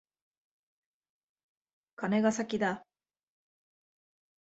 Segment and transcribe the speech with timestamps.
[1.95, 2.83] カネが先だ。